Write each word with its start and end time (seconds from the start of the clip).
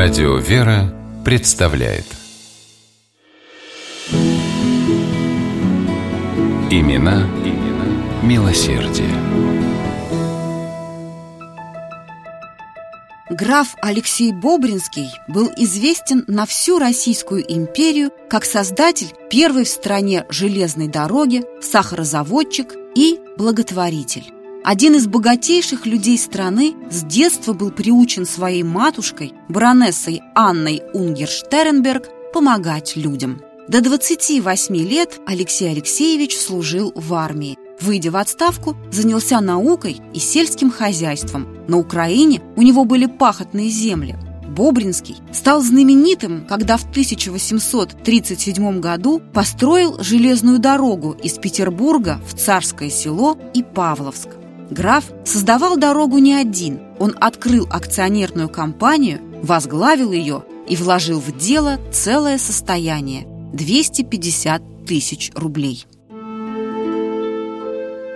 Радио 0.00 0.36
«Вера» 0.36 0.94
представляет 1.24 2.04
Имена, 6.70 7.26
имена 7.44 8.22
милосердие. 8.22 9.10
Граф 13.28 13.74
Алексей 13.82 14.32
Бобринский 14.32 15.10
был 15.26 15.50
известен 15.56 16.22
на 16.28 16.46
всю 16.46 16.78
Российскую 16.78 17.42
империю 17.52 18.12
как 18.30 18.44
создатель 18.44 19.12
первой 19.28 19.64
в 19.64 19.68
стране 19.68 20.24
железной 20.28 20.86
дороги, 20.86 21.42
сахарозаводчик 21.60 22.72
и 22.94 23.18
благотворитель. 23.36 24.37
Один 24.70 24.96
из 24.96 25.06
богатейших 25.06 25.86
людей 25.86 26.18
страны 26.18 26.74
с 26.90 27.02
детства 27.02 27.54
был 27.54 27.70
приучен 27.70 28.26
своей 28.26 28.62
матушкой, 28.62 29.32
баронессой 29.48 30.20
Анной 30.34 30.82
Унгерштеренберг, 30.92 32.10
помогать 32.34 32.94
людям. 32.94 33.40
До 33.66 33.80
28 33.80 34.76
лет 34.76 35.20
Алексей 35.26 35.70
Алексеевич 35.70 36.36
служил 36.36 36.92
в 36.94 37.14
армии. 37.14 37.56
Выйдя 37.80 38.10
в 38.10 38.16
отставку, 38.18 38.76
занялся 38.92 39.40
наукой 39.40 40.02
и 40.12 40.18
сельским 40.18 40.70
хозяйством. 40.70 41.48
На 41.66 41.78
Украине 41.78 42.42
у 42.54 42.60
него 42.60 42.84
были 42.84 43.06
пахотные 43.06 43.70
земли. 43.70 44.16
Бобринский 44.46 45.16
стал 45.32 45.62
знаменитым, 45.62 46.44
когда 46.46 46.76
в 46.76 46.82
1837 46.90 48.80
году 48.80 49.22
построил 49.32 49.96
железную 50.02 50.58
дорогу 50.58 51.12
из 51.22 51.38
Петербурга 51.38 52.20
в 52.28 52.34
Царское 52.34 52.90
село 52.90 53.38
и 53.54 53.62
Павловск. 53.62 54.28
Граф 54.70 55.06
создавал 55.24 55.76
дорогу 55.76 56.18
не 56.18 56.34
один. 56.34 56.80
Он 56.98 57.14
открыл 57.20 57.66
акционерную 57.70 58.48
компанию, 58.48 59.20
возглавил 59.42 60.12
ее 60.12 60.44
и 60.68 60.76
вложил 60.76 61.20
в 61.20 61.36
дело 61.36 61.78
целое 61.92 62.38
состояние– 62.38 63.26
250 63.52 64.86
тысяч 64.86 65.30
рублей. 65.34 65.86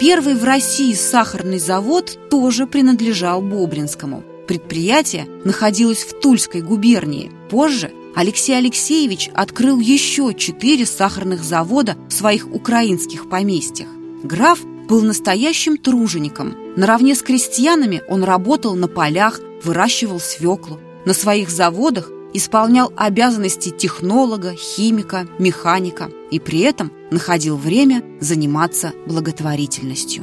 Первый 0.00 0.34
в 0.34 0.44
России 0.44 0.94
сахарный 0.94 1.58
завод 1.58 2.18
тоже 2.30 2.66
принадлежал 2.66 3.42
Бобринскому. 3.42 4.22
Предприятие 4.46 5.26
находилось 5.44 6.04
в 6.04 6.20
Тульской 6.20 6.62
губернии. 6.62 7.30
Позже 7.50 7.90
Алексей 8.14 8.56
Алексеевич 8.56 9.28
открыл 9.34 9.80
еще 9.80 10.32
четыре 10.34 10.86
сахарных 10.86 11.42
завода 11.44 11.96
в 12.08 12.12
своих 12.12 12.46
украинских 12.46 13.28
поместьях. 13.28 13.88
Граф 14.22 14.60
был 14.88 15.02
настоящим 15.02 15.76
тружеником. 15.76 16.56
Наравне 16.76 17.14
с 17.14 17.22
крестьянами 17.22 18.02
он 18.08 18.24
работал 18.24 18.74
на 18.74 18.88
полях, 18.88 19.40
выращивал 19.62 20.18
свеклу. 20.18 20.78
На 21.04 21.12
своих 21.12 21.50
заводах 21.50 22.10
исполнял 22.32 22.92
обязанности 22.96 23.70
технолога, 23.70 24.54
химика, 24.54 25.26
механика 25.38 26.10
и 26.30 26.38
при 26.38 26.60
этом 26.60 26.92
находил 27.10 27.56
время 27.56 28.02
заниматься 28.20 28.92
благотворительностью. 29.06 30.22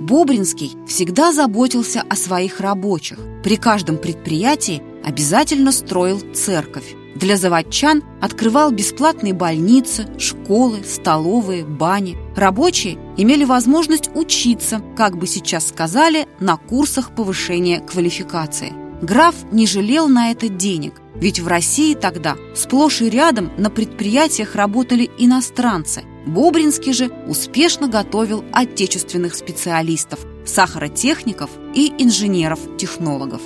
Бобринский 0.00 0.72
всегда 0.86 1.32
заботился 1.32 2.02
о 2.02 2.16
своих 2.16 2.60
рабочих. 2.60 3.18
При 3.42 3.56
каждом 3.56 3.96
предприятии 3.96 4.82
обязательно 5.04 5.72
строил 5.72 6.20
церковь. 6.34 6.94
Для 7.14 7.36
заводчан 7.36 8.02
открывал 8.20 8.72
бесплатные 8.72 9.32
больницы, 9.34 10.08
школы, 10.18 10.82
столовые, 10.84 11.64
бани. 11.64 12.16
Рабочие 12.36 12.98
имели 13.16 13.44
возможность 13.44 14.10
учиться, 14.14 14.82
как 14.96 15.16
бы 15.16 15.26
сейчас 15.26 15.68
сказали, 15.68 16.26
на 16.40 16.56
курсах 16.56 17.14
повышения 17.14 17.80
квалификации. 17.80 18.72
Граф 19.00 19.34
не 19.52 19.66
жалел 19.66 20.08
на 20.08 20.30
это 20.30 20.48
денег, 20.48 20.94
ведь 21.14 21.38
в 21.38 21.46
России 21.46 21.94
тогда 21.94 22.36
сплошь 22.54 23.02
и 23.02 23.10
рядом 23.10 23.52
на 23.58 23.70
предприятиях 23.70 24.54
работали 24.56 25.10
иностранцы. 25.18 26.02
Бобринский 26.26 26.92
же 26.92 27.10
успешно 27.28 27.86
готовил 27.86 28.44
отечественных 28.52 29.34
специалистов, 29.34 30.20
сахаротехников 30.46 31.50
и 31.74 31.92
инженеров-технологов. 31.98 33.42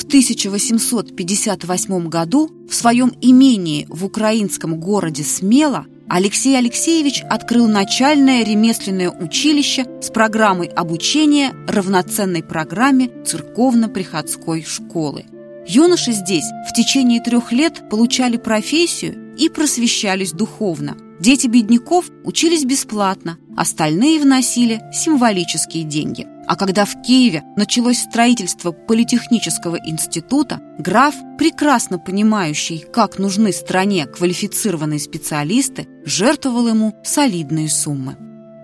В 0.00 0.04
1858 0.04 2.08
году 2.08 2.50
в 2.70 2.74
своем 2.74 3.12
имении 3.20 3.86
в 3.90 4.06
украинском 4.06 4.80
городе 4.80 5.22
Смело 5.22 5.84
Алексей 6.08 6.56
Алексеевич 6.56 7.22
открыл 7.28 7.68
начальное 7.68 8.42
ремесленное 8.42 9.10
училище 9.10 9.84
с 10.00 10.08
программой 10.08 10.68
обучения 10.68 11.52
равноценной 11.68 12.42
программе 12.42 13.10
церковно-приходской 13.26 14.64
школы. 14.64 15.26
Юноши 15.68 16.12
здесь 16.12 16.46
в 16.66 16.72
течение 16.72 17.20
трех 17.20 17.52
лет 17.52 17.90
получали 17.90 18.38
профессию 18.38 19.36
и 19.36 19.50
просвещались 19.50 20.32
духовно. 20.32 20.96
Дети 21.20 21.46
бедняков 21.46 22.06
учились 22.24 22.64
бесплатно, 22.64 23.36
остальные 23.54 24.18
вносили 24.18 24.80
символические 24.94 25.84
деньги– 25.84 26.26
а 26.50 26.56
когда 26.56 26.84
в 26.84 27.00
Киеве 27.00 27.44
началось 27.54 28.00
строительство 28.00 28.72
Политехнического 28.72 29.76
института, 29.86 30.60
граф, 30.80 31.14
прекрасно 31.38 32.00
понимающий, 32.00 32.80
как 32.92 33.20
нужны 33.20 33.52
стране 33.52 34.04
квалифицированные 34.06 34.98
специалисты, 34.98 35.86
жертвовал 36.04 36.66
ему 36.66 36.96
солидные 37.04 37.68
суммы. 37.68 38.16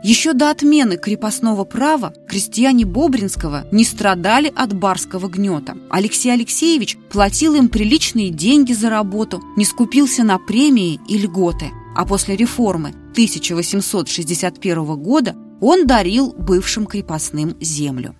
Еще 0.02 0.32
до 0.32 0.50
отмены 0.50 0.96
крепостного 0.96 1.62
права 1.62 2.12
крестьяне 2.28 2.84
Бобринского 2.84 3.68
не 3.70 3.84
страдали 3.84 4.52
от 4.56 4.72
барского 4.72 5.28
гнета. 5.28 5.76
Алексей 5.88 6.32
Алексеевич 6.32 6.98
платил 7.12 7.54
им 7.54 7.68
приличные 7.68 8.30
деньги 8.30 8.72
за 8.72 8.90
работу, 8.90 9.40
не 9.56 9.64
скупился 9.64 10.24
на 10.24 10.40
премии 10.40 10.98
и 11.08 11.18
льготы. 11.18 11.70
А 11.94 12.04
после 12.04 12.34
реформы 12.34 12.88
1861 13.12 14.84
года 14.96 15.36
он 15.60 15.86
дарил 15.86 16.32
бывшим 16.32 16.86
крепостным 16.86 17.56
землю. 17.60 18.16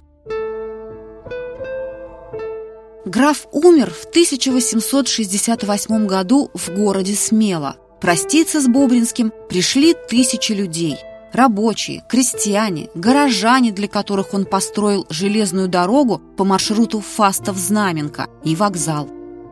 Граф 3.05 3.47
умер 3.53 3.93
в 3.93 4.07
1868 4.07 6.07
году 6.07 6.51
в 6.55 6.71
городе 6.71 7.15
Смело. 7.15 7.77
Проститься 8.01 8.61
с 8.61 8.67
Бобринским 8.67 9.33
пришли 9.49 9.95
тысячи 10.09 10.53
людей. 10.53 10.97
Рабочие, 11.33 12.03
крестьяне, 12.09 12.89
горожане, 12.95 13.71
для 13.71 13.89
которых 13.89 14.35
он 14.35 14.45
построил 14.45 15.07
железную 15.09 15.69
дорогу 15.69 16.21
по 16.37 16.45
маршруту 16.45 17.01
Фастов-Знаменка 17.01 18.29
и 18.43 18.57
вокзал. 18.57 19.09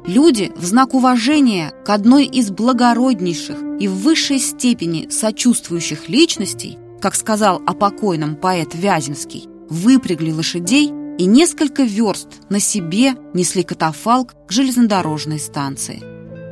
Люди 0.07 0.53
в 0.57 0.65
знак 0.65 0.93
уважения 0.93 1.73
к 1.85 1.91
одной 1.91 2.27
из 2.27 2.51
благороднейших 2.51 3.57
и 3.79 3.87
в 3.87 4.01
высшей 4.01 4.41
степени 4.41 5.09
сочувствующих 5.11 6.09
личностей 6.09 6.79
как 7.05 7.15
сказал 7.15 7.61
о 7.67 7.75
покойном 7.75 8.35
поэт 8.35 8.75
Вяземский, 8.75 9.47
выпрягли 9.69 10.33
лошадей 10.33 10.91
и 11.19 11.27
несколько 11.27 11.83
верст 11.83 12.29
на 12.49 12.61
себе 12.61 13.15
несли 13.35 13.63
катафалк 13.63 14.33
к 14.49 14.51
железнодорожной 14.51 15.39
станции. 15.39 16.03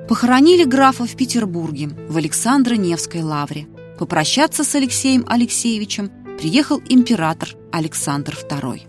Похоронили 0.07 0.65
графа 0.65 1.07
в 1.07 1.17
Петербурге, 1.17 1.89
в 2.07 2.19
Александро-Невской 2.19 3.23
лавре. 3.23 3.67
Попрощаться 3.99 4.63
с 4.63 4.75
Алексеем 4.75 5.25
Алексеевичем 5.27 6.13
приехал 6.39 6.83
император 6.87 7.55
Александр 7.73 8.37
II. 8.47 8.83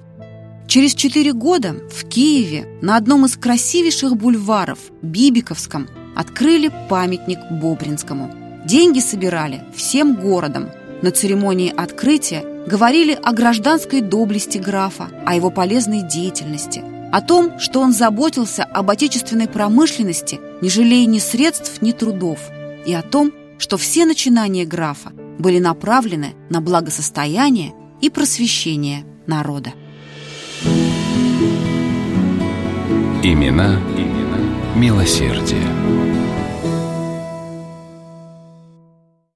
Через 0.67 0.93
четыре 0.93 1.31
года 1.31 1.77
в 1.89 2.09
Киеве 2.09 2.77
на 2.81 2.97
одном 2.97 3.23
из 3.25 3.37
красивейших 3.37 4.17
бульваров, 4.17 4.79
Бибиковском, 5.01 5.87
открыли 6.13 6.69
памятник 6.89 7.39
Бобринскому. 7.49 8.33
Деньги 8.65 8.99
собирали 8.99 9.63
всем 9.73 10.15
городом– 10.15 10.69
на 11.03 11.11
церемонии 11.11 11.71
открытия 11.75 12.43
говорили 12.65 13.13
о 13.21 13.33
гражданской 13.33 13.99
доблести 13.99 14.57
графа, 14.57 15.09
о 15.25 15.35
его 15.35 15.51
полезной 15.51 16.01
деятельности, 16.01 16.81
о 17.11 17.21
том, 17.21 17.59
что 17.59 17.81
он 17.81 17.91
заботился 17.91 18.63
об 18.63 18.89
отечественной 18.89 19.47
промышленности, 19.47 20.39
не 20.61 20.69
жалея 20.69 21.05
ни 21.05 21.19
средств, 21.19 21.81
ни 21.81 21.91
трудов, 21.91 22.39
и 22.85 22.93
о 22.93 23.01
том, 23.01 23.33
что 23.59 23.77
все 23.77 24.05
начинания 24.05 24.65
графа 24.65 25.11
были 25.37 25.59
направлены 25.59 26.35
на 26.49 26.61
благосостояние 26.61 27.73
и 28.01 28.09
просвещение 28.09 29.05
народа. 29.27 29.73
Имена, 33.23 33.79
имена 33.97 34.37
милосердие. 34.75 36.02